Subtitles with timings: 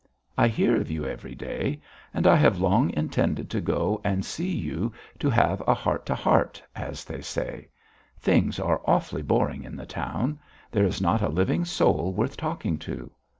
[0.35, 1.79] "I hear of you every day
[2.11, 6.15] and I have long intended to go and see you to have a heart to
[6.15, 7.69] heart, as they say.
[8.19, 10.39] Things are awfully boring in the town;
[10.71, 13.11] there is not a living soul worth talking to.